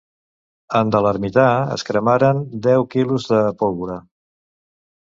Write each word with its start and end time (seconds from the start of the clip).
En 0.79 0.93
de 0.95 1.01
l’ermita 1.07 1.43
es 1.77 1.87
cremaran 1.91 2.41
deu 2.69 2.89
kg 2.97 3.23
de 3.29 3.45
pólvora. 3.63 4.03